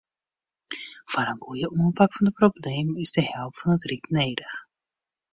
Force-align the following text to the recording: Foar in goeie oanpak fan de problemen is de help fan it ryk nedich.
Foar 1.11 1.27
in 1.33 1.41
goeie 1.45 1.67
oanpak 1.79 2.11
fan 2.13 2.25
de 2.27 2.31
problemen 2.41 3.01
is 3.03 3.15
de 3.15 3.23
help 3.33 3.53
fan 3.59 3.75
it 3.77 3.87
ryk 3.89 4.05
nedich. 4.17 4.55